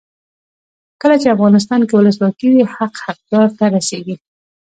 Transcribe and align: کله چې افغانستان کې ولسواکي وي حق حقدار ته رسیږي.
کله 1.01 1.15
چې 1.21 1.27
افغانستان 1.35 1.81
کې 1.87 1.93
ولسواکي 1.95 2.47
وي 2.51 2.63
حق 2.75 2.93
حقدار 3.05 3.47
ته 3.57 3.65
رسیږي. 3.75 4.15